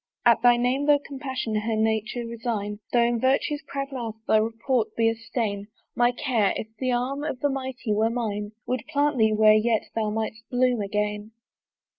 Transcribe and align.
"At 0.25 0.41
thy 0.41 0.57
name 0.57 0.87
though 0.87 0.97
compassion 0.97 1.53
her 1.53 1.75
nature 1.75 2.25
resign, 2.25 2.79
"Though 2.91 3.03
in 3.03 3.19
virtue's 3.19 3.61
proud 3.67 3.91
mouth 3.91 4.15
thy 4.27 4.37
report 4.37 4.95
be 4.95 5.07
a 5.09 5.13
stain, 5.13 5.67
"My 5.95 6.11
care, 6.11 6.53
if 6.55 6.67
the 6.79 6.91
arm 6.91 7.23
of 7.23 7.39
the 7.41 7.49
mighty 7.49 7.93
were 7.93 8.09
mine, 8.09 8.53
"Would 8.65 8.85
plant 8.89 9.19
thee 9.19 9.31
where 9.31 9.53
yet 9.53 9.91
thou 9.93 10.09
might'st 10.09 10.49
blossom 10.49 10.81
again." 10.81 11.33